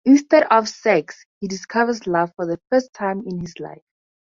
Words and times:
Instead 0.03 0.47
of 0.49 0.67
sex, 0.67 1.27
he 1.39 1.47
discovers 1.47 2.07
love 2.07 2.33
for 2.35 2.47
the 2.47 2.59
first 2.71 2.91
time 2.91 3.21
in 3.27 3.39
his 3.39 3.59
life. 3.59 3.83